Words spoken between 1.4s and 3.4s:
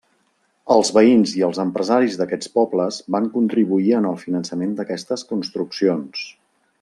i els empresaris d'aquests pobles van